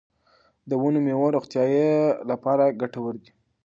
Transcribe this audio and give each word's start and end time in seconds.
د 0.69 0.71
ونو 0.81 0.99
میوې 1.05 1.27
د 1.31 1.33
روغتیا 1.35 1.89
لپاره 2.29 2.75
ګټورې 2.81 3.19
دي. 3.23 3.31